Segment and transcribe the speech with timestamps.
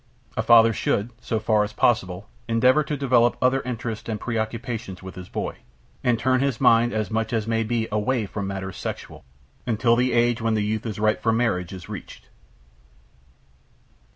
[0.35, 5.11] A father should, so far as possible, endeavor to develop other interests and preoccupations in
[5.13, 5.57] his boy,
[6.03, 9.23] and turn his mind as much as may be away from matters sexual,
[9.67, 12.29] until the age when the youth is ripe for marriage is reached.